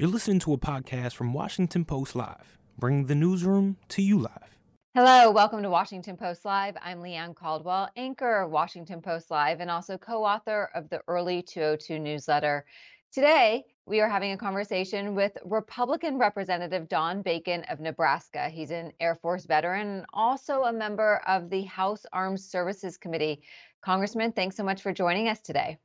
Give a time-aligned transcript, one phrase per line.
[0.00, 4.56] You're listening to a podcast from Washington Post Live, bringing the newsroom to you live.
[4.94, 6.76] Hello, welcome to Washington Post Live.
[6.80, 11.00] I'm Leigh Ann Caldwell, anchor of Washington Post Live and also co author of the
[11.08, 12.64] Early 202 newsletter.
[13.12, 18.48] Today, we are having a conversation with Republican Representative Don Bacon of Nebraska.
[18.48, 23.42] He's an Air Force veteran and also a member of the House Armed Services Committee.
[23.82, 25.76] Congressman, thanks so much for joining us today.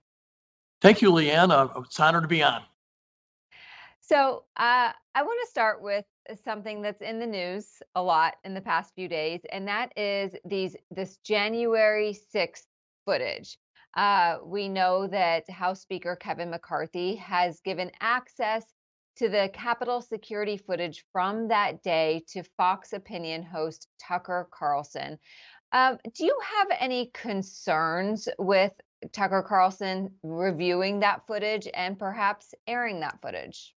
[0.81, 1.49] Thank you, Leigh Ann.
[1.49, 2.61] Uh, it's an honor to be on.
[4.05, 6.03] So uh, I want to start with
[6.43, 10.35] something that's in the news a lot in the past few days, and that is
[10.43, 12.65] these this January 6th
[13.05, 13.57] footage.
[13.95, 18.65] Uh, we know that House Speaker Kevin McCarthy has given access
[19.15, 25.17] to the Capitol security footage from that day to Fox Opinion host Tucker Carlson.
[25.71, 28.73] Um, do you have any concerns with
[29.13, 33.73] Tucker Carlson reviewing that footage and perhaps airing that footage?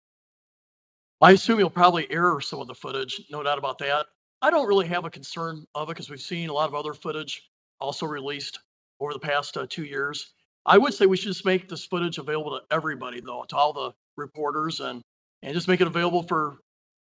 [1.24, 4.04] I assume you'll probably air some of the footage, no doubt about that.
[4.42, 6.92] I don't really have a concern of it because we've seen a lot of other
[6.92, 7.48] footage
[7.80, 8.58] also released
[9.00, 10.34] over the past uh, two years.
[10.66, 13.72] I would say we should just make this footage available to everybody, though, to all
[13.72, 15.00] the reporters, and
[15.42, 16.58] and just make it available for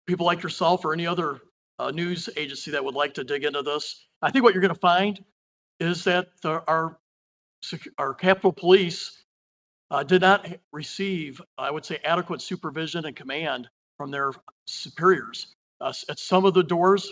[0.08, 1.42] people like yourself or any other
[1.80, 4.08] uh, news agency that would like to dig into this.
[4.22, 5.22] I think what you're going to find
[5.82, 6.98] is that the, our
[7.98, 9.26] our Capitol Police
[9.92, 13.68] uh, did not receive, I would say, adequate supervision and command
[13.98, 14.32] from their
[14.68, 15.48] superiors.
[15.82, 17.12] Uh, at some of the doors,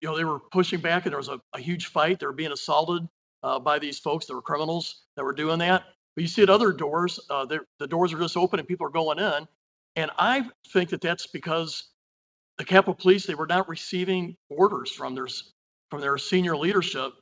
[0.00, 2.20] you know, they were pushing back and there was a, a huge fight.
[2.20, 3.06] They were being assaulted
[3.42, 5.84] uh, by these folks that were criminals that were doing that.
[6.14, 8.90] But you see at other doors, uh, the doors are just open and people are
[8.90, 9.46] going in.
[9.96, 11.90] And I think that that's because
[12.58, 15.28] the Capitol Police, they were not receiving orders from their,
[15.90, 17.12] from their senior leadership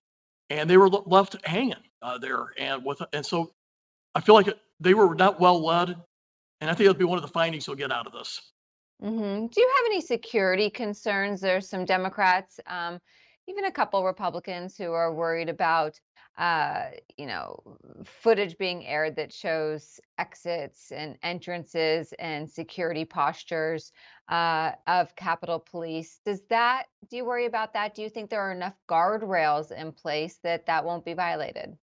[0.51, 2.49] and they were left hanging uh, there.
[2.59, 3.53] And with, and so
[4.15, 4.49] I feel like
[4.81, 5.97] they were not well led.
[6.61, 8.41] And I think that'll be one of the findings you'll get out of this.
[9.05, 11.43] Hmm Do you have any security concerns?
[11.43, 13.01] There's some Democrats, um,
[13.47, 16.01] even a couple Republicans who are worried about,
[16.39, 16.87] uh,
[17.19, 17.61] you know,
[18.07, 23.93] footage being aired that shows exits and entrances and security postures
[24.31, 26.21] uh, of Capitol Police.
[26.25, 27.95] Does that, do you worry about that?
[27.95, 31.77] Do you think there are enough guardrails in place that that won't be violated?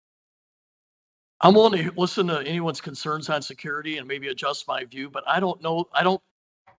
[1.41, 5.23] I'm willing to listen to anyone's concerns on security and maybe adjust my view, but
[5.27, 5.87] I don't know.
[5.93, 6.21] I don't.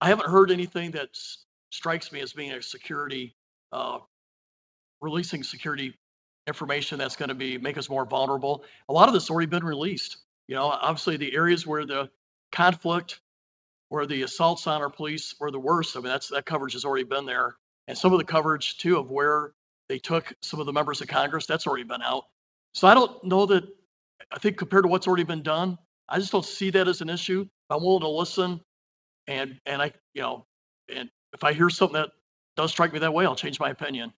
[0.03, 1.11] I haven't heard anything that
[1.71, 3.37] strikes me as being a security,
[3.71, 4.01] uh,
[5.01, 5.95] releasing security
[6.49, 8.65] information that's going to be make us more vulnerable.
[8.89, 10.17] A lot of this already been released.
[10.49, 12.11] You know, obviously the areas where the
[12.51, 13.21] conflict,
[13.91, 15.97] where the assaults on our police were the worst.
[15.97, 17.55] I mean, that's that coverage has already been there,
[17.87, 19.53] and some of the coverage too of where
[19.89, 22.25] they took some of the members of Congress that's already been out.
[22.75, 23.63] So I don't know that
[24.33, 27.09] I think compared to what's already been done, I just don't see that as an
[27.09, 27.47] issue.
[27.71, 28.61] I'm willing to listen,
[29.27, 30.47] and and I you know,
[30.94, 32.10] and if I hear something that
[32.56, 34.12] does strike me that way, I'll change my opinion.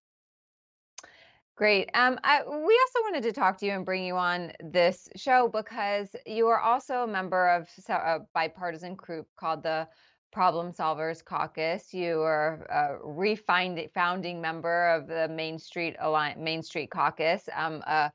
[1.56, 1.88] Great.
[1.94, 5.48] Um, I, we also wanted to talk to you and bring you on this show
[5.48, 9.86] because you are also a member of a bipartisan group called the
[10.32, 11.94] Problem Solvers Caucus.
[11.94, 17.84] You are a refined founding member of the Main Street Alliance, Main Street Caucus, um,
[17.86, 18.10] a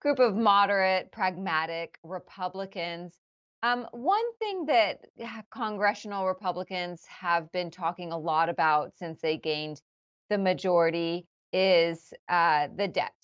[0.00, 3.23] group of moderate, pragmatic Republicans.
[3.64, 5.06] Um, one thing that
[5.50, 9.80] congressional Republicans have been talking a lot about since they gained
[10.28, 13.14] the majority is uh, the debt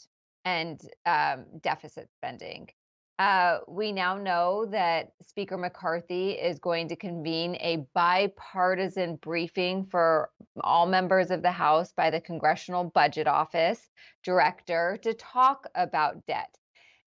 [0.46, 2.70] and um, deficit spending.
[3.18, 10.30] Uh, we now know that Speaker McCarthy is going to convene a bipartisan briefing for
[10.62, 13.90] all members of the House by the Congressional Budget Office
[14.24, 16.56] director to talk about debt.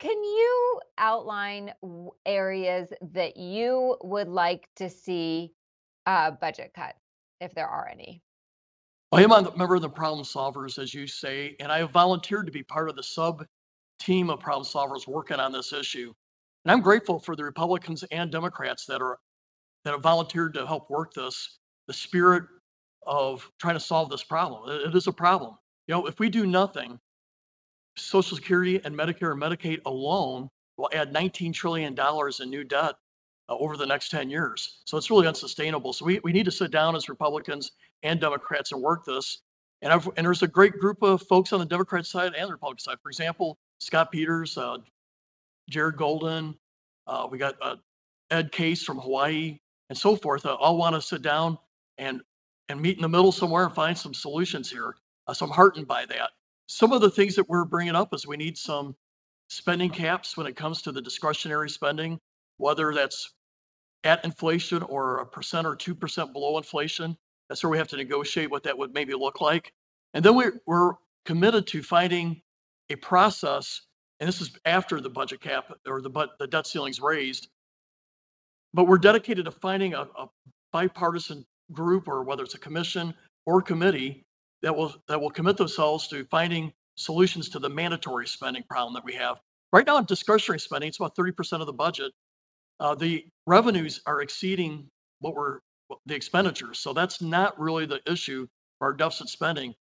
[0.01, 1.73] Can you outline
[2.25, 5.53] areas that you would like to see
[6.07, 6.97] uh, budget cuts,
[7.39, 8.23] if there are any?
[9.11, 12.47] I am a member of the problem solvers, as you say, and I have volunteered
[12.47, 13.45] to be part of the sub
[13.99, 16.11] team of problem solvers working on this issue.
[16.65, 19.19] And I'm grateful for the Republicans and Democrats that are
[19.85, 22.45] that have volunteered to help work this, the spirit
[23.05, 24.67] of trying to solve this problem.
[24.67, 25.57] It is a problem.
[25.87, 26.99] You know, if we do nothing,
[28.01, 31.95] Social Security and Medicare and Medicaid alone will add $19 trillion
[32.39, 32.95] in new debt
[33.49, 34.81] uh, over the next 10 years.
[34.85, 35.93] So it's really unsustainable.
[35.93, 37.71] So we, we need to sit down as Republicans
[38.03, 39.41] and Democrats and work this.
[39.81, 42.53] And, I've, and there's a great group of folks on the Democrat side and the
[42.53, 42.97] Republican side.
[43.01, 44.77] For example, Scott Peters, uh,
[45.69, 46.55] Jared Golden,
[47.07, 47.75] uh, we got uh,
[48.29, 49.59] Ed Case from Hawaii,
[49.89, 50.45] and so forth.
[50.45, 51.57] Uh, all want to sit down
[51.97, 52.21] and
[52.69, 54.95] and meet in the middle somewhere and find some solutions here.
[55.27, 56.29] Uh, so I'm heartened by that.
[56.73, 58.95] Some of the things that we're bringing up is we need some
[59.49, 62.17] spending caps when it comes to the discretionary spending,
[62.59, 63.33] whether that's
[64.05, 67.17] at inflation or a percent or 2% below inflation.
[67.49, 69.73] That's where we have to negotiate what that would maybe look like.
[70.13, 70.93] And then we're, we're
[71.25, 72.41] committed to finding
[72.89, 73.81] a process,
[74.21, 77.49] and this is after the budget cap or the, but the debt ceiling's raised.
[78.73, 80.29] But we're dedicated to finding a, a
[80.71, 83.13] bipartisan group, or whether it's a commission
[83.45, 84.23] or committee,
[84.61, 89.03] that will that will commit themselves to finding solutions to the mandatory spending problem that
[89.03, 89.39] we have.
[89.73, 92.11] Right now, in discretionary spending, it's about 30% of the budget.
[92.79, 95.59] Uh, the revenues are exceeding what we're
[96.05, 98.47] the expenditures, so that's not really the issue
[98.79, 99.75] for our deficit spending.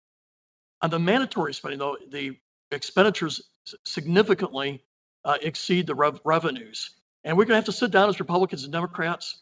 [0.82, 2.38] On the mandatory spending, though, the
[2.72, 3.42] expenditures
[3.86, 4.84] significantly
[5.26, 6.92] uh, exceed the rev- revenues,
[7.24, 9.42] and we're going to have to sit down as Republicans and Democrats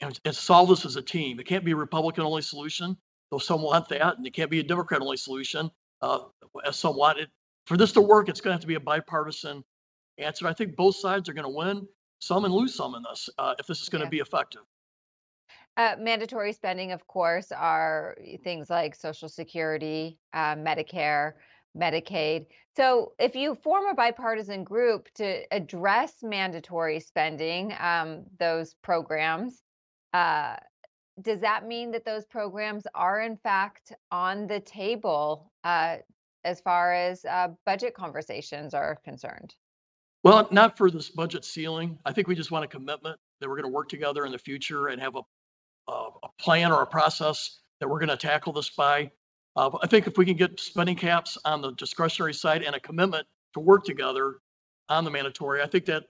[0.00, 1.40] and, and solve this as a team.
[1.40, 2.96] It can't be a Republican only solution,
[3.32, 5.70] though some want that, and it can't be a Democrat only solution,
[6.02, 6.20] uh,
[6.66, 7.30] as some want it.
[7.66, 9.64] For this to work, it's going to have to be a bipartisan
[10.18, 10.46] answer.
[10.46, 11.88] I think both sides are going to win
[12.18, 14.10] some and lose some in this uh, if this is going to Yeah.
[14.10, 14.60] be effective.
[15.78, 18.14] Uh, mandatory spending, of course, are
[18.44, 21.32] things like Social Security, uh, Medicare,
[21.74, 22.44] Medicaid.
[22.76, 29.62] So, if you form a bipartisan group to address mandatory spending, um, those programs,
[30.12, 30.56] uh,
[31.20, 35.96] does that mean that those programs are in fact on the table uh,
[36.44, 39.54] as far as uh, budget conversations are concerned?
[40.24, 41.98] Well, not for this budget ceiling.
[42.06, 44.38] I think we just want a commitment that we're going to work together in the
[44.38, 45.22] future and have a,
[45.90, 49.10] a, a plan or a process that we're going to tackle this by.
[49.56, 52.80] Uh, I think if we can get spending caps on the discretionary side and a
[52.80, 54.36] commitment to work together
[54.88, 56.04] on the mandatory, I think that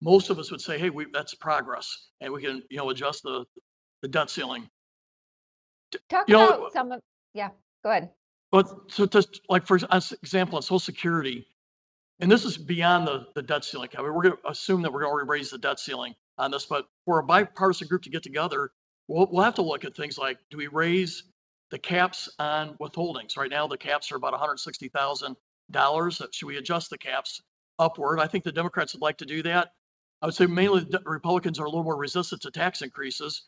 [0.00, 3.22] most of us would say, hey, we, that's progress and we can, you know, adjust
[3.24, 3.44] the,
[4.02, 4.68] the debt ceiling.
[6.08, 7.00] Talk You know, about some of,
[7.34, 7.50] yeah,
[7.82, 8.10] go ahead.
[8.50, 11.46] But so just like for ex- example, on social security,
[12.20, 13.88] and this is beyond the, the debt ceiling.
[13.96, 16.66] I mean, we're gonna assume that we're gonna already raise the debt ceiling on this,
[16.66, 18.70] but for a bipartisan group to get together,
[19.08, 21.24] we'll, we'll have to look at things like, do we raise
[21.70, 23.36] the caps on withholdings?
[23.36, 25.36] Right now, the caps are about hundred and sixty thousand
[25.70, 26.22] dollars.
[26.32, 27.40] Should we adjust the caps
[27.78, 28.20] upward?
[28.20, 29.72] I think the Democrats would like to do that.
[30.22, 33.42] I would say mainly the Republicans are a little more resistant to tax increases,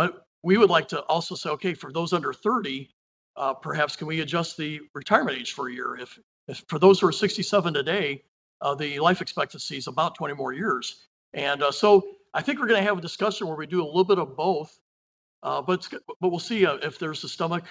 [0.00, 2.88] but we would like to also say, okay, for those under thirty,
[3.36, 5.94] uh, perhaps can we adjust the retirement age for a year?
[6.00, 6.18] If,
[6.48, 8.22] if for those who are 67 today,
[8.62, 11.06] uh, the life expectancy is about 20 more years.
[11.34, 13.84] And uh, so I think we're going to have a discussion where we do a
[13.84, 14.74] little bit of both.
[15.42, 15.86] Uh, but,
[16.18, 17.64] but we'll see uh, if there's the stomach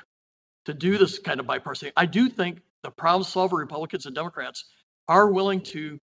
[0.66, 1.92] to do this kind of bipartisan.
[1.98, 4.66] I do think the problem solver Republicans and Democrats
[5.08, 6.00] are willing to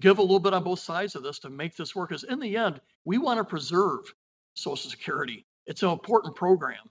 [0.00, 2.08] give a little bit on both sides of this to make this work.
[2.08, 4.14] Because in the end, we want to preserve
[4.54, 5.44] Social Security.
[5.66, 6.90] It's an important program.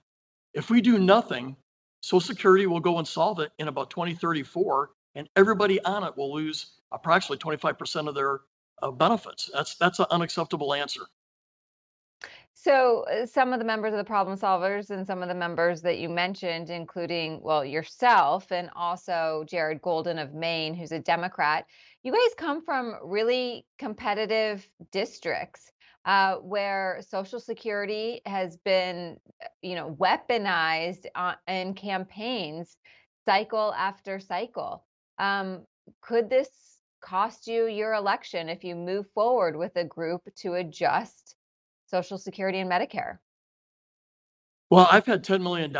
[0.54, 1.56] If we do nothing,
[2.02, 6.32] Social Security will go and solve it in about 2034, and everybody on it will
[6.32, 8.40] lose approximately 25% of their
[8.82, 9.50] uh, benefits.
[9.52, 11.02] That's that's an unacceptable answer.
[12.54, 15.82] So, uh, some of the members of the problem solvers and some of the members
[15.82, 21.66] that you mentioned, including, well, yourself and also Jared Golden of Maine, who's a Democrat,
[22.04, 25.72] you guys come from really competitive districts
[26.04, 32.76] uh, where Social Security has been, uh, you know, weaponized uh, in campaigns
[33.24, 34.84] cycle after cycle.
[35.18, 35.64] Um,
[36.00, 36.48] could this
[37.00, 41.36] cost you your election if you move forward with a group to adjust?
[41.86, 43.18] Social Security and Medicare.
[44.70, 45.70] Well, I've had $10 million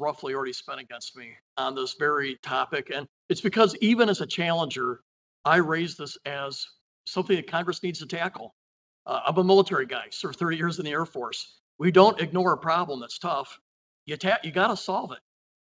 [0.00, 2.90] roughly already spent against me on this very topic.
[2.92, 5.02] And it's because even as a challenger,
[5.44, 6.66] I raise this as
[7.06, 8.56] something that Congress needs to tackle.
[9.06, 11.58] Uh, I'm a military guy, served 30 years in the Air Force.
[11.78, 13.58] We don't ignore a problem that's tough.
[14.06, 15.18] You, ta- you got to solve it.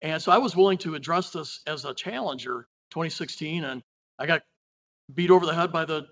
[0.01, 3.81] And so I was willing to address this as a challenger 2016, and
[4.19, 4.43] I got
[5.13, 6.07] beat over the head by the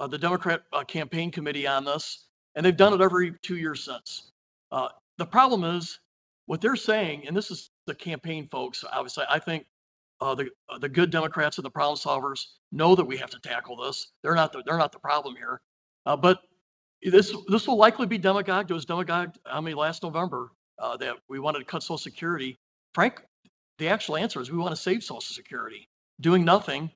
[0.00, 3.84] uh, the Democrat uh, campaign committee on this, and they've done it every two years
[3.84, 4.30] since.
[4.70, 4.88] Uh,
[5.18, 5.98] the problem is
[6.46, 8.84] what they're saying, and this is the campaign folks.
[8.90, 9.66] Obviously, I think
[10.20, 13.40] uh, the uh, the good Democrats and the problem solvers know that we have to
[13.40, 14.12] tackle this.
[14.22, 15.60] They're not the, they're not the problem here,
[16.06, 16.40] uh, but
[17.02, 18.70] this this will likely be demagogued.
[18.70, 19.38] It was demagogued.
[19.46, 22.58] I mean, last November uh, that we wanted to cut Social Security.
[22.94, 23.22] Frank,
[23.78, 25.88] the actual answer is we want to save Social Security.
[26.20, 26.90] Doing nothing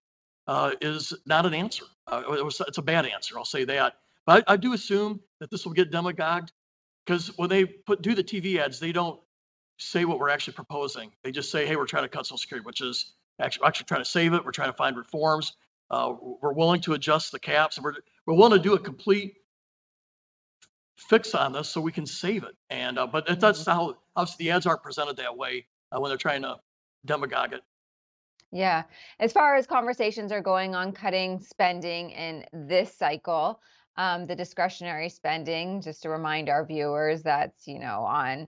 [0.49, 1.85] uh, is not an answer.
[2.06, 3.38] Uh, it was, it's a bad answer.
[3.38, 3.94] I'll say that.
[4.26, 6.52] But I, I do assume that this will get demagogued
[7.06, 9.21] because when they put do the TV ads, they don't
[9.78, 11.12] say what we're actually proposing.
[11.23, 14.00] They just say, "Hey, we're trying to cut Social Security," which is actually actually trying
[14.00, 14.44] to save it.
[14.44, 15.54] We're trying to find reforms.
[15.90, 17.94] Uh, we're willing to adjust the caps, we're
[18.26, 19.35] we're willing to do a complete
[20.97, 22.57] fix on this so we can save it.
[22.71, 26.11] And uh, but it, that's how obviously the ads aren't presented that way uh, when
[26.11, 26.57] they're trying to
[27.05, 27.63] demagogue it.
[28.53, 28.83] Yeah.
[29.19, 33.61] As far as conversations are going on cutting spending in this cycle,
[33.97, 35.81] um, the discretionary spending.
[35.81, 38.47] Just to remind our viewers, that's you know on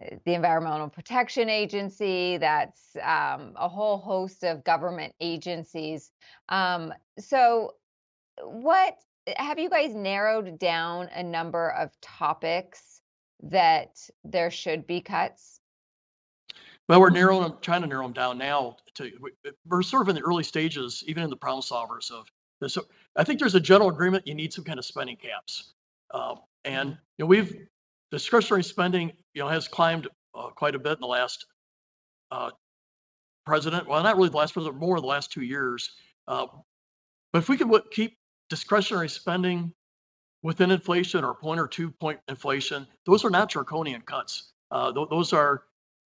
[0.00, 2.38] uh, the Environmental Protection Agency.
[2.38, 6.10] That's um, a whole host of government agencies.
[6.48, 7.74] Um, so,
[8.42, 8.96] what
[9.36, 13.00] have you guys narrowed down a number of topics
[13.42, 15.60] that there should be cuts?
[16.88, 18.76] Well, we're narrowing trying to narrow them down now.
[18.94, 19.10] To
[19.66, 22.26] we're sort of in the early stages, even in the problem solvers of
[22.60, 22.74] this.
[22.74, 22.84] So
[23.16, 24.26] I think there's a general agreement.
[24.26, 25.74] You need some kind of spending caps,
[26.12, 27.66] uh, and you know we've
[28.10, 31.46] discretionary spending, you know, has climbed uh, quite a bit in the last
[32.30, 32.50] uh,
[33.46, 33.88] president.
[33.88, 35.90] Well, not really the last president, more the last two years.
[36.28, 36.46] Uh,
[37.32, 38.18] but if we could keep
[38.52, 39.72] discretionary spending
[40.42, 44.52] within inflation or point or two point inflation, those are not draconian cuts.
[44.70, 45.62] Uh, th- those are,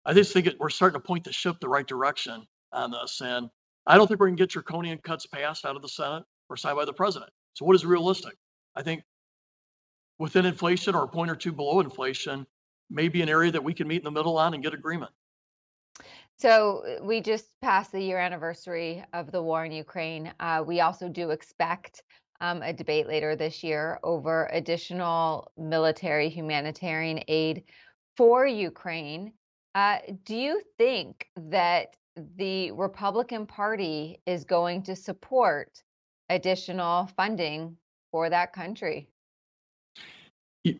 [0.04, 3.22] I just think it, we're starting to point the ship the right direction on this.
[3.24, 3.48] And
[3.86, 6.58] I don't think we're going to get draconian cuts passed out of the Senate or
[6.58, 7.30] signed by the president.
[7.54, 8.34] So what is realistic?
[8.76, 9.04] I think
[10.18, 12.46] within inflation or a point or two below inflation
[12.90, 15.12] may be an area that we can meet in the middle on and get agreement.
[16.36, 20.32] So uh, we just passed the year anniversary of the war in Ukraine.
[20.40, 22.02] Uh, we also do expect
[22.40, 27.64] um, a debate later this year over additional military humanitarian aid
[28.16, 29.32] for Ukraine.
[29.74, 31.96] Uh, do you think that
[32.36, 35.82] the Republican Party is going to support
[36.30, 37.76] additional funding
[38.12, 39.08] for that country?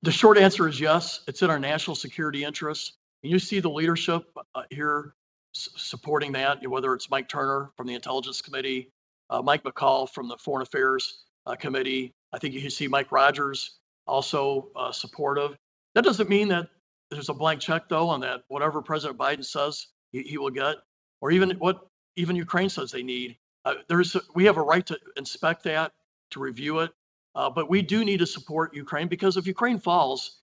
[0.02, 1.20] The short answer is yes.
[1.26, 2.94] It's in our national security interests.
[3.22, 5.14] And you see the leadership uh, here
[5.54, 8.90] s- supporting that, whether it's Mike Turner from the Intelligence Committee,
[9.28, 12.12] uh, Mike McCaul from the Foreign Affairs uh, Committee.
[12.32, 15.56] I think you can see Mike Rogers also uh, supportive.
[15.94, 16.68] That doesn't mean that
[17.10, 20.76] there's a blank check, though, on that whatever President Biden says he, he will get,
[21.20, 21.86] or even what
[22.16, 23.36] even Ukraine says they need.
[23.64, 25.92] Uh, there's we have a right to inspect that,
[26.30, 26.90] to review it,
[27.34, 30.40] uh, but we do need to support Ukraine because if Ukraine falls,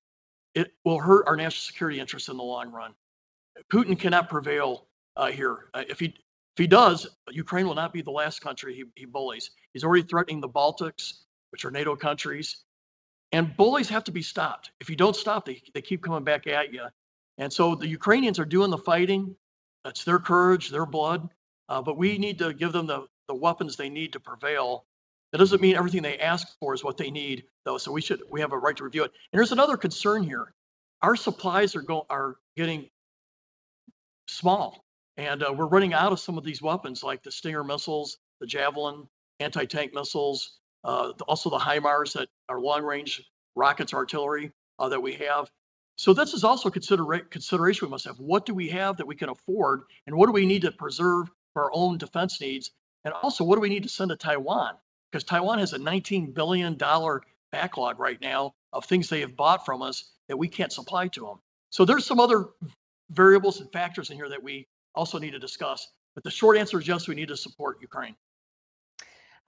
[0.55, 2.93] it will hurt our national security interests in the long run.
[3.72, 5.70] Putin cannot prevail uh, here.
[5.74, 6.13] Uh, if he
[6.62, 9.51] he does, Ukraine will not be the last country he, he bullies.
[9.74, 12.63] He's already threatening the Baltics, which are NATO countries,
[13.32, 14.72] and bullies have to be stopped.
[14.80, 16.86] If you don't stop, they they keep coming back at you.
[17.38, 19.36] And so the Ukrainians are doing the fighting.
[19.84, 21.30] That's their courage, their blood.
[21.70, 24.86] Uh, but we need to give them the, the weapons they need to prevail.
[25.32, 27.77] That doesn't mean everything they ask for is what they need, though.
[27.77, 29.12] So we should we have a right to review it.
[29.32, 30.53] And there's another concern here.
[31.01, 32.89] Our supplies are go are getting
[34.27, 34.84] small,
[35.21, 38.47] and uh, we're running out of some of these weapons, like the Stinger missiles, the
[38.47, 39.07] Javelin
[39.39, 43.23] anti-tank missiles, uh, also the HIMARS that are long-range
[43.55, 45.51] rockets, artillery uh, that we have.
[45.95, 48.19] So this is also consider- consideration we must have.
[48.19, 51.29] What do we have that we can afford, and what do we need to preserve
[51.53, 52.71] for our own defense needs?
[53.05, 54.73] And also, what do we need to send to Taiwan?
[55.11, 56.79] Because Taiwan has a $19 billion
[57.51, 61.21] backlog right now of things they have bought from us that we can't supply to
[61.21, 61.39] them.
[61.69, 62.45] So there's some other
[63.11, 65.88] variables and factors in here that we also need to discuss.
[66.15, 68.15] But the short answer is yes, we need to support Ukraine.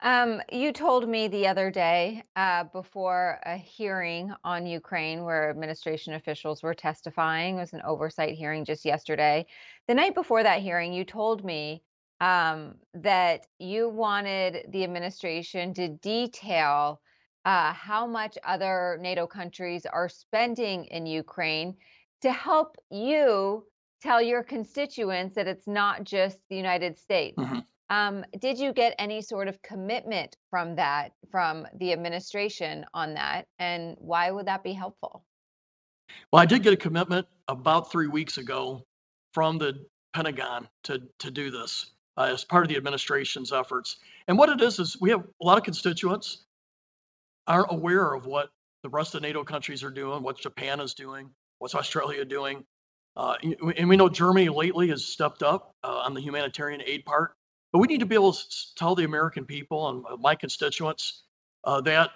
[0.00, 6.14] Um, you told me the other day uh, before a hearing on Ukraine where administration
[6.14, 9.46] officials were testifying, it was an oversight hearing just yesterday.
[9.88, 11.82] The night before that hearing, you told me
[12.20, 17.00] um, that you wanted the administration to detail
[17.44, 21.76] uh, how much other NATO countries are spending in Ukraine
[22.22, 23.64] to help you
[24.04, 27.38] tell your constituents that it's not just the United States.
[27.38, 27.60] Mm-hmm.
[27.90, 33.46] Um, did you get any sort of commitment from that, from the administration on that?
[33.58, 35.24] And why would that be helpful?
[36.32, 38.84] Well, I did get a commitment about three weeks ago
[39.32, 43.96] from the Pentagon to, to do this uh, as part of the administration's efforts.
[44.28, 46.44] And what it is is we have a lot of constituents
[47.46, 48.50] aren't aware of what
[48.82, 52.64] the rest of the NATO countries are doing, what Japan is doing, what's Australia doing.
[53.16, 53.36] Uh,
[53.76, 57.32] and we know Germany lately has stepped up uh, on the humanitarian aid part.
[57.72, 61.24] But we need to be able to tell the American people and uh, my constituents
[61.64, 62.10] uh, that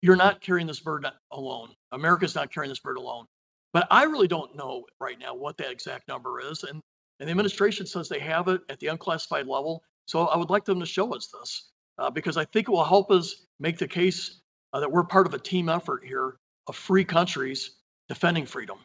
[0.00, 1.70] you're not carrying this burden alone.
[1.92, 3.26] America's not carrying this burden alone.
[3.72, 6.64] But I really don't know right now what that exact number is.
[6.64, 6.80] And
[7.20, 9.82] and the administration says they have it at the unclassified level.
[10.06, 12.84] So I would like them to show us this uh, because I think it will
[12.84, 14.40] help us make the case
[14.72, 17.72] uh, that we're part of a team effort here of free countries
[18.08, 18.78] defending freedom.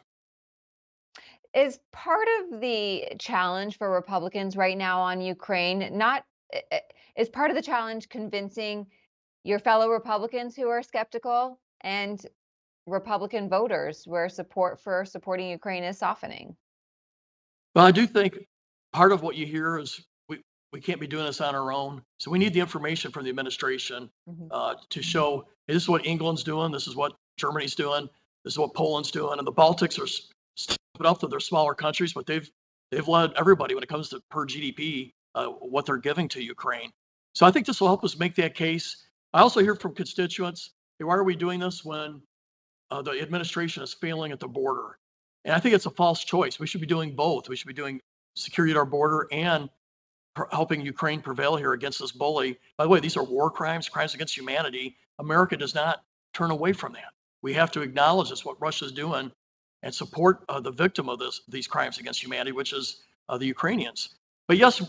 [1.54, 6.24] Is part of the challenge for Republicans right now on Ukraine not
[7.16, 8.86] is part of the challenge convincing
[9.44, 12.26] your fellow Republicans who are skeptical and
[12.86, 16.56] Republican voters where support for supporting Ukraine is softening?
[17.74, 18.46] Well, I do think
[18.92, 20.42] part of what you hear is we,
[20.72, 22.02] we can't be doing this on our own.
[22.18, 24.48] So we need the information from the administration Mhm.
[24.50, 28.08] uh, to show hey, this is what England's doing, this is what Germany's doing,
[28.44, 30.06] this is what Poland's doing, and the Baltics are
[31.02, 32.48] up to their smaller countries, but they've
[32.90, 36.90] they've led everybody when it comes to per GDP uh, what they're giving to Ukraine.
[37.34, 39.08] So I think this will help us make that case.
[39.32, 42.22] I also hear from constituents, hey, why are we doing this when
[42.90, 44.98] uh, the administration is failing at the border?
[45.44, 46.60] And I think it's a false choice.
[46.60, 47.48] We should be doing both.
[47.48, 48.00] We should be doing
[48.36, 49.68] security at our border and
[50.52, 52.58] helping Ukraine prevail here against this bully.
[52.76, 54.96] By the way, these are war crimes, crimes against humanity.
[55.18, 57.12] America does not turn away from that.
[57.42, 59.30] We have to acknowledge this, what Russia's doing,
[59.84, 63.46] and support uh, the victim of this, these crimes against humanity, which is uh, the
[63.46, 64.16] Ukrainians.
[64.48, 64.82] But yes,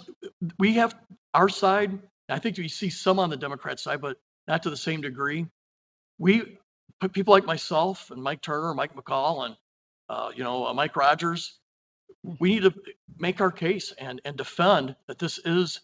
[0.58, 0.96] we have
[1.34, 2.00] our side.
[2.30, 5.46] I think we see some on the Democrat side, but not to the same degree.
[6.18, 6.58] We,
[7.12, 9.58] people like myself and Mike Turner, Mike McCaul, and
[10.10, 11.60] uh, you know uh, Mike Rogers,
[12.40, 12.74] we need to
[13.20, 15.82] make our case and and defend that this is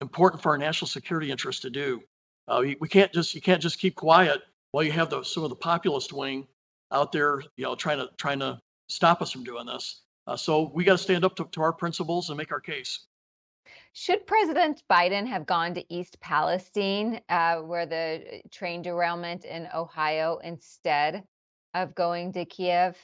[0.00, 2.02] important for our national security interest to do.
[2.48, 5.44] Uh, we, we can't just you can't just keep quiet while you have the some
[5.44, 6.48] of the populist wing
[6.92, 10.02] out there, you know, trying to trying to stop us from doing this.
[10.26, 13.06] Uh, so we got to stand up to, to our principles and make our case.
[13.94, 20.38] Should President Biden have gone to East Palestine, uh, where the train derailment in Ohio,
[20.42, 21.24] instead
[21.74, 22.96] of going to Kiev?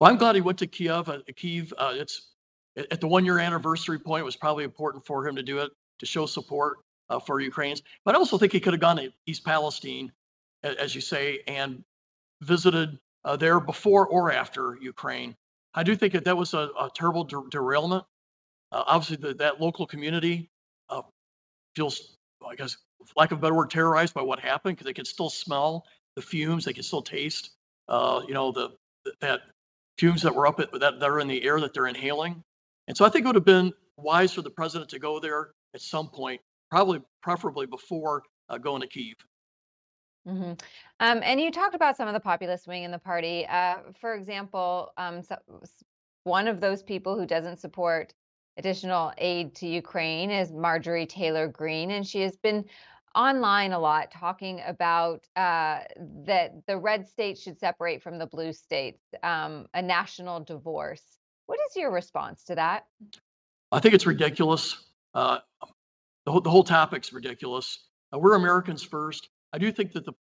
[0.00, 1.08] Well, I'm glad he went to Kiev.
[1.08, 2.32] Uh, Kiev, uh, it's
[2.76, 4.22] at the one year anniversary point.
[4.22, 6.78] It was probably important for him to do it to show support
[7.10, 7.82] uh, for Ukrainians.
[8.04, 10.12] But I also think he could have gone to East Palestine,
[10.62, 11.84] as you say, and
[12.42, 15.34] visited uh, there before or after Ukraine.
[15.74, 18.04] I do think that that was a, a terrible der- derailment.
[18.72, 20.50] Uh, obviously, the, that local community
[20.90, 21.02] uh,
[21.76, 22.76] feels, I guess,
[23.16, 25.84] lack of a better word, terrorized by what happened because they can still smell
[26.16, 26.64] the fumes.
[26.64, 27.50] They can still taste,
[27.88, 28.68] uh, you know, the
[29.04, 29.40] th- that
[29.98, 32.42] fumes that were up at, that, that are in the air that they're inhaling.
[32.88, 35.50] And so I think it would have been wise for the president to go there
[35.74, 39.16] at some point, probably preferably before uh, going to Kiev.
[40.26, 40.52] Hmm
[41.00, 43.46] Um, and you talked about some of the populist wing in the party.
[43.46, 45.36] Uh, for example, um, so,
[46.24, 48.14] one of those people who doesn't support
[48.56, 52.64] additional aid to Ukraine is Marjorie Taylor Greene, and she has been
[53.14, 55.80] online a lot talking about uh,
[56.24, 61.02] that the red states should separate from the blue states, um, a national divorce.
[61.46, 62.86] What is your response to that?
[63.70, 64.76] I think it's ridiculous.
[65.14, 65.38] Uh,
[66.24, 67.80] the, whole, the whole topic's ridiculous.
[68.14, 69.28] Uh, we're Americans first.
[69.52, 70.12] I do think that the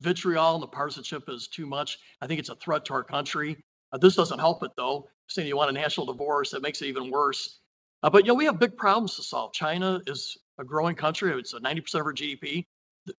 [0.00, 1.98] vitriol and the partisanship is too much.
[2.20, 3.56] I think it's a threat to our country.
[3.92, 5.08] Uh, this doesn't help it, though.
[5.28, 7.58] Saying you want a national divorce, that makes it even worse.
[8.02, 9.52] Uh, but you know, we have big problems to solve.
[9.52, 11.32] China is a growing country.
[11.38, 12.64] It's a 90% of our GDP.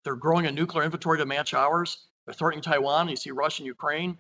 [0.04, 2.08] They're growing a nuclear inventory to match ours.
[2.26, 3.10] They're threatening Taiwan.
[3.10, 4.18] You see Russia and Ukraine.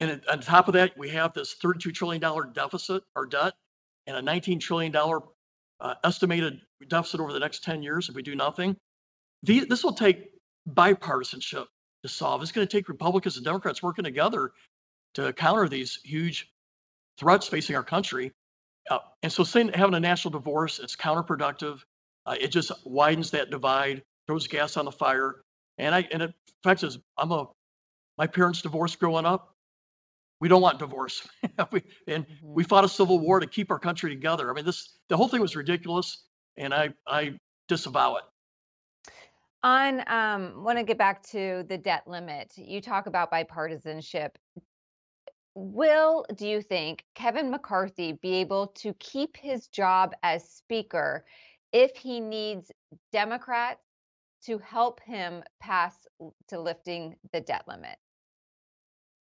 [0.00, 2.20] And on top of that, we have this $32 trillion
[2.52, 3.54] deficit or debt
[4.06, 8.34] and a $19 trillion uh, estimated deficit over the next 10 years if we do
[8.34, 8.76] nothing.
[9.42, 10.30] The, this will take
[10.68, 11.66] bipartisanship
[12.02, 12.42] to solve.
[12.42, 14.52] It's going to take Republicans and Democrats working together
[15.14, 16.50] to counter these huge
[17.18, 18.32] threats facing our country.
[18.90, 21.80] Uh, and so, saying having a national divorce, it's counterproductive.
[22.26, 25.42] Uh, it just widens that divide, throws gas on the fire.
[25.78, 26.98] And I, and it affects us.
[27.18, 27.48] I'm a,
[28.18, 29.52] my parents divorced growing up.
[30.40, 31.26] We don't want divorce.
[31.72, 32.42] we, and Mhm.
[32.42, 34.50] we fought a civil war to keep our country together.
[34.50, 36.24] I mean, this the whole thing was ridiculous,
[36.56, 38.24] and I I disavow it.
[39.64, 42.52] On, um, want to get back to the debt limit.
[42.54, 44.36] You talk about bipartisanship.
[45.54, 51.24] Will, do you think, Kevin McCarthy be able to keep his job as Speaker
[51.72, 52.70] if he needs
[53.10, 53.80] Democrats
[54.44, 56.06] to help him pass
[56.48, 57.96] to lifting the debt limit?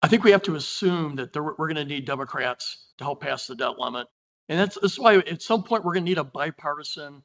[0.02, 3.22] I think we have to assume that there, we're going to need Democrats to help
[3.22, 4.06] pass the debt limit,
[4.50, 7.22] and that's that's why at some point we're going to need a bipartisan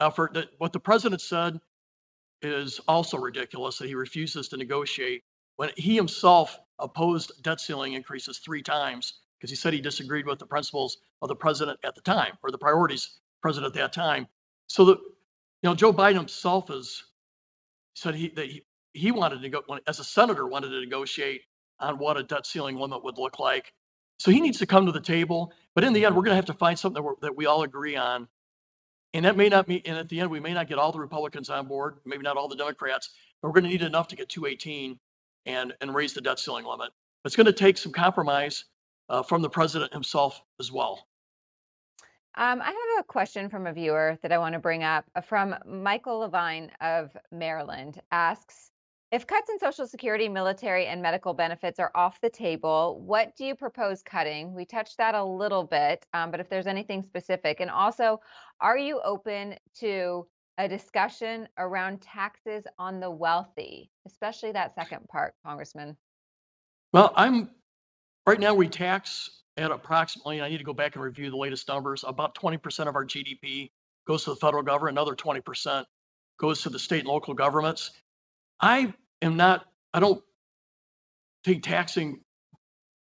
[0.00, 0.34] effort.
[0.34, 1.60] That what the president said
[2.42, 5.22] is also ridiculous that he refuses to negotiate
[5.56, 10.38] when he himself opposed debt ceiling increases three times because he said he disagreed with
[10.38, 14.26] the principles of the president at the time or the priorities president at that time.
[14.68, 17.02] So that you know, Joe Biden himself has
[17.94, 21.42] said he that he, he wanted to go as a senator wanted to negotiate
[21.80, 23.72] on what a debt ceiling limit would look like.
[24.18, 25.52] So he needs to come to the table.
[25.74, 27.62] But in the end, we're going to have to find something that, that we all
[27.62, 28.28] agree on.
[29.14, 30.98] And that may not be, and at the end, we may not get all the
[30.98, 34.16] Republicans on board, maybe not all the Democrats, but we're going to need enough to
[34.16, 34.98] get 218
[35.46, 36.90] and, and raise the debt ceiling limit.
[37.24, 38.64] It's going to take some compromise
[39.08, 41.06] uh, from the president himself as well.
[42.36, 45.20] Um, I have a question from a viewer that I want to bring up uh,
[45.20, 48.67] from Michael Levine of Maryland asks,
[49.10, 53.46] If cuts in Social Security, military, and medical benefits are off the table, what do
[53.46, 54.54] you propose cutting?
[54.54, 57.60] We touched that a little bit, um, but if there's anything specific.
[57.60, 58.20] And also,
[58.60, 60.26] are you open to
[60.58, 65.96] a discussion around taxes on the wealthy, especially that second part, Congressman?
[66.92, 67.48] Well, I'm
[68.26, 71.66] right now we tax at approximately, I need to go back and review the latest
[71.66, 73.70] numbers, about 20% of our GDP
[74.06, 75.84] goes to the federal government, another 20%
[76.38, 77.90] goes to the state and local governments.
[78.60, 78.92] I
[79.22, 80.22] am not, I don't
[81.44, 82.20] take taxing,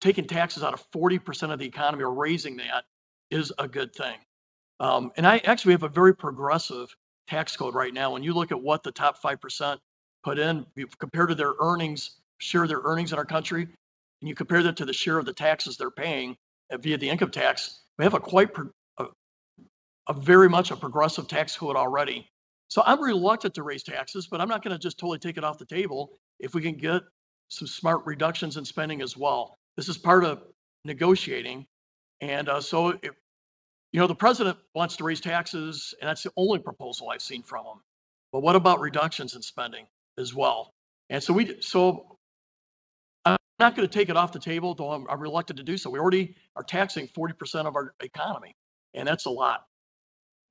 [0.02, 2.86] taking taxes out of 40% of the economy or raising that
[3.32, 4.18] is a good thing.
[4.80, 6.96] Um, and I actually have a very progressive
[7.28, 8.12] tax code right now.
[8.12, 9.78] When you look at what the top 5%
[10.24, 10.66] put in
[11.00, 14.76] compared to their earnings, share of their earnings in our country, and you compare that
[14.78, 16.36] to the share of the taxes they're paying
[16.72, 19.06] uh, via the income tax, we have a quite pro- a,
[20.10, 22.28] a very much a progressive tax code already.
[22.68, 25.44] So I'm reluctant to raise taxes, but I'm not going to just totally take it
[25.44, 27.04] off the table if we can get
[27.50, 29.58] some smart reductions in spending as well.
[29.78, 30.42] This is part of
[30.84, 31.66] negotiating.
[32.22, 32.94] And uh, so,
[33.92, 37.44] you know, the president wants to raise taxes, and that's the only proposal I've seen
[37.44, 37.78] from him.
[38.32, 39.86] But what about reductions in spending
[40.18, 40.74] as well?
[41.10, 42.18] And so we, so
[43.26, 45.78] I'm not going to take it off the table, though I'm, I'm reluctant to do
[45.78, 45.90] so.
[45.90, 48.56] We already are taxing 40% of our economy,
[48.94, 49.66] and that's a lot.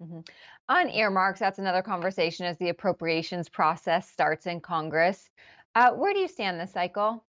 [0.04, 0.20] Mm-hmm.
[0.68, 5.30] On earmarks, that's another conversation as the appropriations process starts in Congress.
[5.74, 7.24] Uh, where do you stand this cycle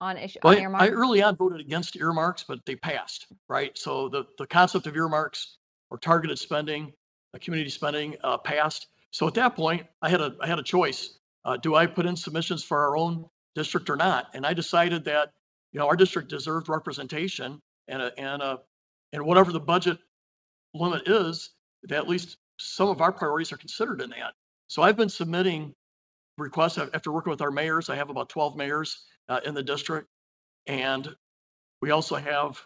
[0.00, 0.86] on issue well, on earmarks?
[0.86, 3.76] I early on voted against earmarks, but they passed, right?
[3.76, 5.58] So the, the concept of earmarks
[5.90, 6.92] or targeted spending,
[7.34, 8.88] uh, community spending uh, passed.
[9.10, 11.18] So at that point, I had a I had a choice.
[11.44, 14.26] Uh, do I put in submissions for our own district or not?
[14.34, 15.32] And I decided that
[15.72, 18.60] you know our district deserved representation and a, and a,
[19.12, 19.98] and whatever the budget
[20.74, 21.50] limit is,
[21.88, 24.32] that at least some of our priorities are considered in that.
[24.68, 25.74] So I've been submitting
[26.38, 27.88] requests after working with our mayors.
[27.88, 30.08] I have about 12 mayors uh, in the district.
[30.66, 31.14] And
[31.80, 32.60] we also have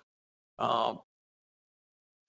[0.58, 0.94] uh,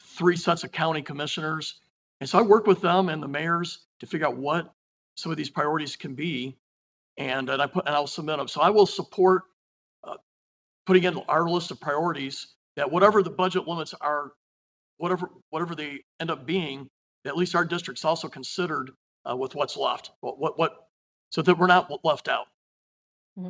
[0.01, 1.79] three sets of county commissioners.
[2.19, 4.73] And so I work with them and the mayors to figure out what
[5.15, 6.57] some of these priorities can be.
[7.17, 8.47] And, and I put and I'll submit them.
[8.47, 9.43] So I will support
[10.03, 10.15] uh,
[10.85, 14.31] putting in our list of priorities that whatever the budget limits are
[14.99, 16.87] whatever whatever they end up being,
[17.25, 18.91] at least our district's also considered
[19.29, 20.11] uh, with what's left.
[20.21, 20.75] What, what what
[21.31, 22.47] so that we're not left out.
[23.37, 23.49] Mm-hmm.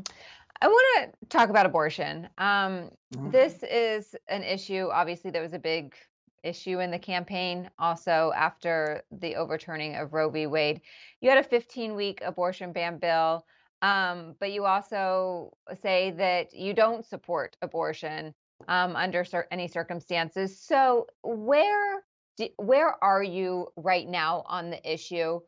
[0.61, 2.27] I want to talk about abortion.
[2.37, 3.31] Um, mm-hmm.
[3.31, 5.95] This is an issue, obviously, that was a big
[6.43, 7.69] issue in the campaign.
[7.79, 10.47] Also, after the overturning of Roe v.
[10.47, 10.81] Wade,
[11.21, 13.45] you had a 15 week abortion ban bill,
[13.81, 18.33] um, but you also say that you don't support abortion
[18.67, 20.59] um, under cer- any circumstances.
[20.59, 22.03] So where
[22.37, 25.39] do, where are you right now on the issue?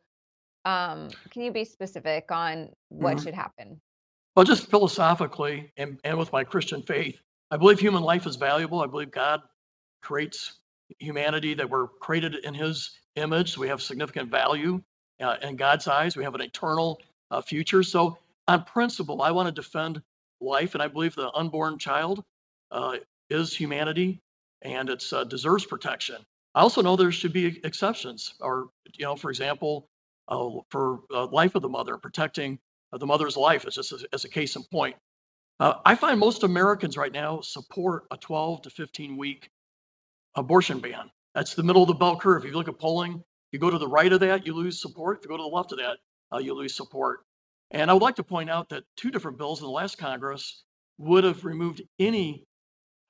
[0.64, 3.24] Um, can you be specific on what mm-hmm.
[3.24, 3.80] should happen?
[4.36, 7.20] Well, just philosophically and, and with my Christian faith,
[7.50, 8.80] I believe human life is valuable.
[8.80, 9.42] I believe God
[10.02, 10.60] creates
[10.98, 13.52] humanity that we're created in His image.
[13.52, 14.82] So we have significant value
[15.20, 16.16] uh, in God's eyes.
[16.16, 17.82] We have an eternal uh, future.
[17.82, 20.02] So, on principle, I want to defend
[20.40, 22.24] life, and I believe the unborn child
[22.72, 22.96] uh,
[23.30, 24.20] is humanity
[24.62, 26.16] and it uh, deserves protection.
[26.54, 29.88] I also know there should be exceptions, or you know, for example,
[30.28, 32.58] uh, for uh, life of the mother, protecting
[32.92, 34.96] the mother's life, as just as, as a case in point.
[35.60, 39.50] Uh, I find most Americans right now support a 12 to 15 week
[40.34, 41.10] abortion ban.
[41.34, 42.44] That's the middle of the bell curve.
[42.44, 44.80] If you look at polling, if you go to the right of that, you lose
[44.80, 45.18] support.
[45.18, 45.98] If you go to the left of that,
[46.32, 47.20] uh, you lose support.
[47.70, 50.62] And I would like to point out that two different bills in the last Congress
[50.98, 52.44] would have removed any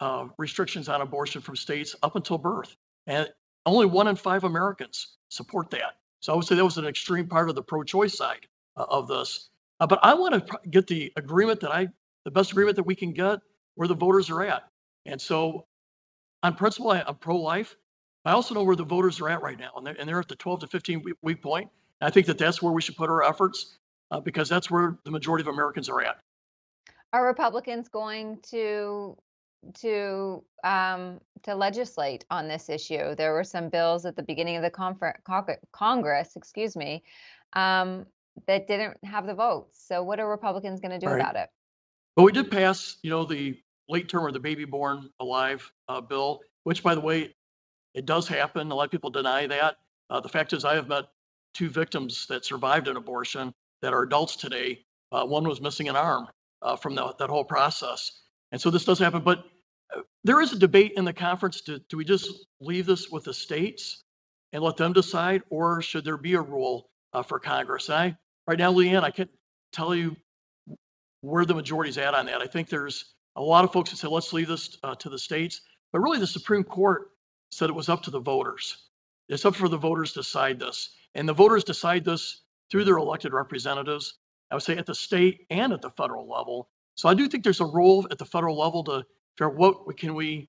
[0.03, 2.75] uh, restrictions on abortion from states up until birth.
[3.07, 3.29] And
[3.67, 5.99] only one in five Americans support that.
[6.19, 8.85] So I would say that was an extreme part of the pro choice side uh,
[8.89, 9.51] of this.
[9.79, 11.87] Uh, but I want to get the agreement that I,
[12.25, 13.39] the best agreement that we can get
[13.77, 14.65] where the voters are at.
[15.07, 15.67] And so
[16.43, 17.77] on principle, I, am pro life.
[18.25, 20.29] I also know where the voters are at right now, and they're, and they're at
[20.29, 21.71] the 12 to 15 week, week point.
[22.01, 23.79] And I think that that's where we should put our efforts
[24.11, 26.19] uh, because that's where the majority of Americans are at.
[27.13, 29.17] Are Republicans going to
[29.75, 33.15] to um, to legislate on this issue.
[33.15, 35.19] There were some bills at the beginning of the confer-
[35.73, 37.03] Congress, excuse me,
[37.55, 38.07] um,
[38.47, 39.85] that didn't have the votes.
[39.87, 41.21] So what are Republicans going to do right.
[41.21, 41.49] about it?
[42.17, 46.01] Well, we did pass, you know, the late term or the baby born alive uh,
[46.01, 47.35] bill, which, by the way,
[47.95, 48.71] it does happen.
[48.71, 49.77] A lot of people deny that.
[50.11, 51.05] Uh, the fact is, I have met
[51.55, 54.85] two victims that survived an abortion that are adults today.
[55.11, 56.29] Uh, one was missing an arm
[56.63, 58.22] uh, from the, that whole process.
[58.53, 59.45] And so this does happen, but
[59.97, 61.63] uh, there is a debate in the conference.
[61.63, 64.05] Do, do we just leave this with the states
[64.53, 67.89] and let them decide, or should there be a rule uh, for Congress?
[67.89, 69.31] And I, right now, Leigh Ann, I can't
[69.73, 70.15] tell you
[71.23, 72.43] where the majority's at on that.
[72.43, 75.19] I think there's a lot of folks that say, let's leave this uh, to the
[75.19, 75.63] states.
[75.93, 77.11] But really, the Supreme Court
[77.51, 78.77] said it was up to the voters.
[79.29, 80.91] It's up for the voters to decide this.
[81.15, 84.15] And the voters decide this through their elected representatives,
[84.51, 86.69] I would say at the state and at the federal level.
[86.95, 89.05] So I do think there's a role at the federal level to
[89.37, 90.49] figure what can we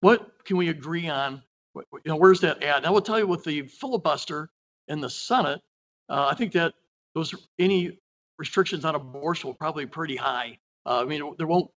[0.00, 1.42] what can we agree on?
[1.74, 2.78] You know, where's that at?
[2.78, 4.50] And I will tell you with the filibuster
[4.88, 5.60] in the Senate,
[6.08, 6.74] uh, I think that
[7.14, 7.98] those any
[8.38, 10.58] restrictions on abortion will probably be pretty high.
[10.86, 11.70] Uh, I mean, there won't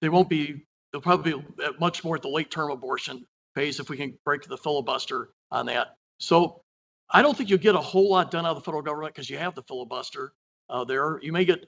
[0.00, 1.42] they won't be they'll probably be
[1.80, 5.66] much more at the late term abortion phase if we can break the filibuster on
[5.66, 5.96] that.
[6.18, 6.62] So
[7.10, 9.28] I don't think you'll get a whole lot done out of the federal government because
[9.28, 10.32] you have the filibuster
[10.70, 11.20] uh, there.
[11.22, 11.66] You may get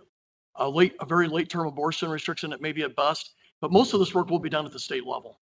[0.56, 3.92] a late, a very late term abortion restriction that may be at bust, but most
[3.94, 5.40] of this work will be done at the state level.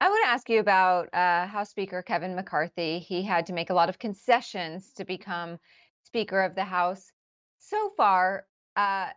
[0.00, 2.98] I want to ask you about uh, House Speaker Kevin McCarthy.
[2.98, 5.58] He had to make a lot of concessions to become
[6.04, 7.12] Speaker of the House.
[7.60, 9.10] So far, uh,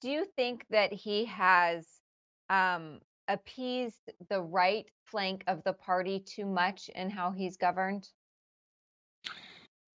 [0.00, 1.86] do you think that he has
[2.50, 8.08] um, appeased the right flank of the party too much in how he's governed?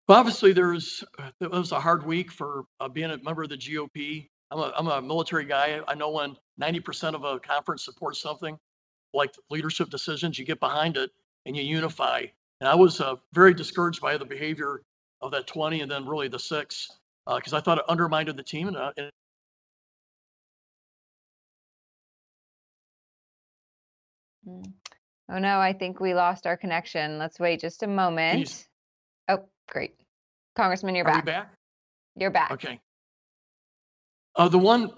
[0.08, 1.04] Well, obviously, there's
[1.40, 4.28] it was a hard week for uh, being a member of the GOP.
[4.52, 5.80] I'm a, I'm a military guy.
[5.88, 8.58] I know when 90% of a conference supports something,
[9.14, 11.12] like leadership decisions, you get behind it
[11.46, 12.26] and you unify.
[12.60, 14.84] And I was uh, very discouraged by the behavior
[15.22, 16.90] of that 20 and then really the six
[17.26, 18.68] because uh, I thought it undermined the team.
[18.68, 19.12] And, uh, and
[24.48, 24.74] mm.
[25.32, 27.18] Oh no, I think we lost our connection.
[27.18, 28.66] Let's wait just a moment.
[29.74, 29.96] Great.
[30.56, 31.26] Congressman, you're Are back.
[31.26, 31.54] back?
[32.16, 32.52] You're back.
[32.52, 32.80] Okay.
[34.36, 34.92] Uh, the one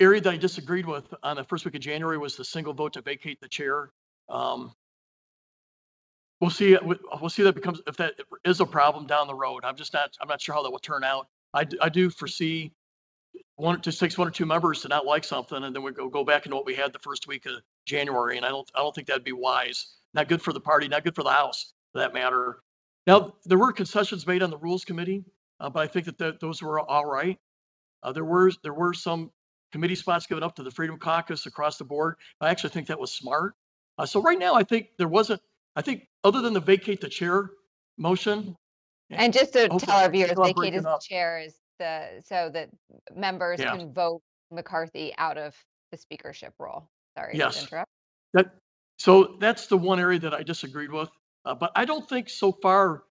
[0.00, 2.94] area that I disagreed with on the first week of January was the single vote
[2.94, 3.90] to vacate the chair.
[4.28, 4.72] Um,
[6.40, 6.76] we'll see.
[6.82, 9.64] We'll see that becomes if that is a problem down the road.
[9.64, 10.16] I'm just not.
[10.20, 11.28] I'm not sure how that will turn out.
[11.54, 12.72] I, I do foresee
[13.56, 13.76] one.
[13.76, 16.08] It just takes one or two members to not like something, and then we go
[16.08, 17.54] go back into what we had the first week of
[17.86, 18.36] January.
[18.36, 18.70] And I don't.
[18.74, 19.96] I don't think that'd be wise.
[20.14, 20.88] Not good for the party.
[20.88, 22.60] Not good for the House, for that matter.
[23.06, 25.24] Now there were concessions made on the Rules Committee,
[25.60, 27.38] uh, but I think that the, those were all right.
[28.02, 29.30] Uh, there were there were some
[29.72, 32.16] committee spots given up to the Freedom Caucus across the board.
[32.40, 33.54] I actually think that was smart.
[33.98, 35.40] Uh, so right now, I think there wasn't.
[35.76, 37.50] I think other than the vacate the chair
[37.96, 38.56] motion.
[39.10, 42.70] And just to tell our viewers, vacate the chair is the so that
[43.14, 43.76] members Yeah.
[43.76, 45.56] can vote McCarthy out of
[45.90, 46.88] the speakership role.
[47.16, 47.62] Sorry to Yes.
[47.62, 47.90] interrupt.
[48.34, 48.54] That
[48.98, 51.08] so that's the one area that I disagreed with.
[51.48, 53.04] Uh, but I don't think so far.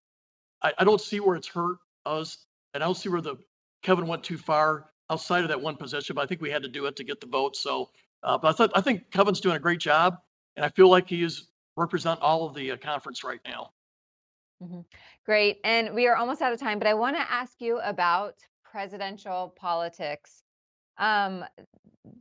[0.62, 2.38] I, I don't see where it's hurt us,
[2.74, 3.38] and I don't see where the
[3.82, 6.14] Kevin went too far outside of that one position.
[6.14, 7.56] But I think we had to do it to get the vote.
[7.56, 7.90] So,
[8.22, 10.20] uh, but I thought I think Kevin's doing a great job,
[10.56, 13.72] and I feel like he is represent all of the uh, conference right now.
[15.26, 15.58] Great.
[15.64, 19.56] And we are almost out of time, but I want to ask you about presidential
[19.56, 20.44] politics.
[21.00, 21.44] Um,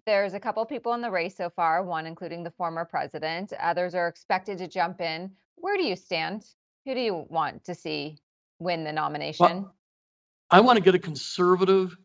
[0.07, 3.53] there's a couple people in the race so far, one including the former president.
[3.61, 5.31] Others are expected to jump in.
[5.57, 6.45] Where do you stand?
[6.85, 8.19] Who do you want to see
[8.59, 9.67] win the nomination?
[10.51, 11.97] I want to get a conservative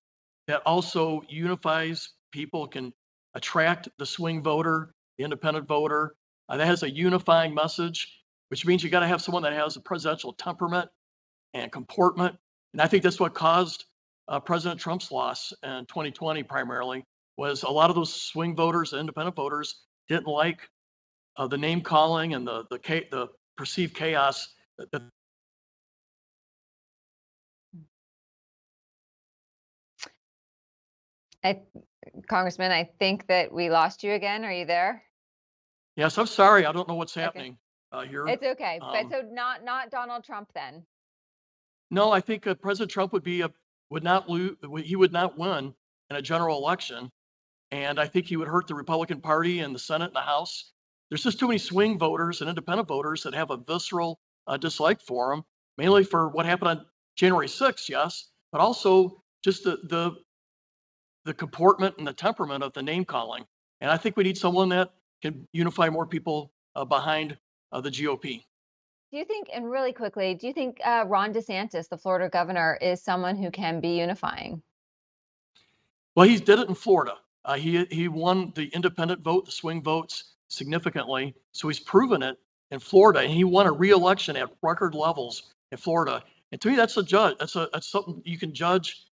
[0.48, 2.92] that also unifies people, can
[3.36, 6.16] attract the swing voter, the independent voter.
[6.50, 9.76] Uh, that has a unifying message, which means you got to have someone that has
[9.78, 10.90] a presidential temperament
[11.54, 12.36] and comportment.
[12.74, 13.86] And I think that's what caused
[14.28, 17.06] uh, President Trump's loss in 2020 primarily
[17.38, 20.70] was a lot of those swing voters, independent voters, didn't like
[21.38, 22.78] uh, the name calling and the the
[23.12, 23.28] the
[23.62, 25.04] perceived chaos that,
[31.44, 31.60] I,
[32.28, 34.44] Congressman, I think that we lost you again.
[34.44, 35.04] Are you there?
[35.96, 36.66] Yes, I'm sorry.
[36.66, 37.22] I don't know what's Okay.
[37.22, 37.58] happening
[37.92, 38.28] uh, here.
[38.28, 38.80] It's okay.
[38.80, 40.84] But Um, so not not Donald Trump then.
[41.92, 43.52] No, I think uh, President Trump would be a
[43.92, 44.58] would not lose.
[44.84, 45.72] He would not win
[46.10, 47.12] in a general election,
[47.70, 50.72] and I think he would hurt the Republican Party and the Senate and the House.
[51.12, 55.02] There's just too many swing voters and independent voters that have a visceral uh, dislike
[55.02, 55.44] for him,
[55.78, 56.86] mainly for what happened on
[57.18, 60.12] January 6th, yes, but also just the the
[61.26, 63.46] the comportment and the temperament of the name calling.
[63.82, 67.38] And I think we need someone that can unify more people uh, behind
[67.74, 68.44] uh, the GOP.
[69.12, 72.80] Do you think, and really quickly, do you think uh, Ron DeSantis, the Florida governor,
[72.82, 74.64] is someone who can be unifying?
[76.16, 77.16] Well, he did it in Florida.
[77.44, 81.34] Uh, he he won the independent vote, the swing votes significantly.
[81.52, 82.38] So he's proven it
[82.72, 86.24] in Florida, and he won a re-election at record levels in Florida.
[86.52, 87.38] And to me, that's a judge.
[87.40, 89.06] That's a that's something you can judge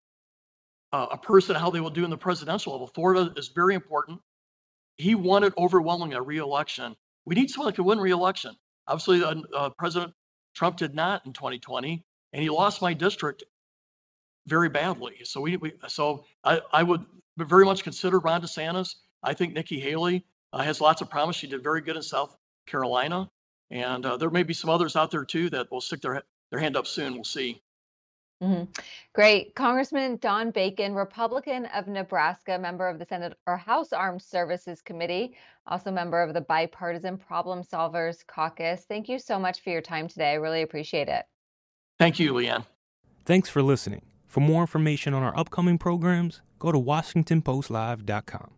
[0.92, 2.86] uh, a person how they will do in the presidential level.
[2.88, 4.20] Florida is very important.
[4.96, 6.96] He won it overwhelmingly a re-election.
[7.24, 8.56] We need someone that can win re-election.
[8.88, 10.12] Obviously, uh, uh, President
[10.54, 13.44] Trump did not in 2020, and he lost my district
[14.46, 15.16] very badly.
[15.24, 17.04] So we, we so I, I would
[17.36, 18.96] very much consider Ron DeSantis.
[19.22, 21.36] I think Nikki Haley uh, has lots of promise.
[21.36, 23.28] She did very good in South Carolina,
[23.70, 26.60] and uh, there may be some others out there too that will stick their their
[26.60, 27.14] hand up soon.
[27.14, 27.60] We'll see.
[28.42, 28.64] Mm-hmm.
[29.14, 29.54] Great.
[29.56, 35.34] Congressman Don Bacon, Republican of Nebraska, member of the Senate or House Armed Services Committee,
[35.66, 38.84] also member of the Bipartisan Problem Solvers Caucus.
[38.88, 40.30] Thank you so much for your time today.
[40.30, 41.24] I really appreciate it.
[41.98, 42.64] Thank you, Leigh Ann.
[43.24, 44.02] Thanks for listening.
[44.26, 48.57] For more information on our upcoming programs, go to WashingtonPostLive.com.